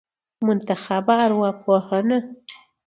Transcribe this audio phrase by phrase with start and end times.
[0.47, 2.17] منتخبه ارواپوهنه